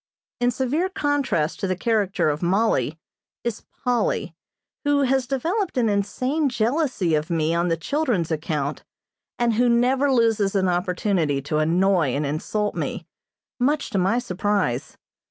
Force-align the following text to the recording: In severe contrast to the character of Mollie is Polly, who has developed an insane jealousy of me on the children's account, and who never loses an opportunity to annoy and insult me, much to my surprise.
In 0.39 0.49
severe 0.49 0.89
contrast 0.89 1.59
to 1.59 1.67
the 1.67 1.75
character 1.75 2.29
of 2.31 2.41
Mollie 2.41 2.97
is 3.43 3.65
Polly, 3.83 4.33
who 4.83 5.03
has 5.03 5.27
developed 5.27 5.77
an 5.77 5.89
insane 5.89 6.49
jealousy 6.49 7.13
of 7.13 7.29
me 7.29 7.53
on 7.53 7.67
the 7.67 7.77
children's 7.77 8.31
account, 8.31 8.83
and 9.37 9.53
who 9.53 9.69
never 9.69 10.11
loses 10.11 10.55
an 10.55 10.67
opportunity 10.67 11.39
to 11.43 11.59
annoy 11.59 12.15
and 12.15 12.25
insult 12.25 12.73
me, 12.73 13.05
much 13.59 13.91
to 13.91 13.99
my 13.99 14.17
surprise. 14.17 14.97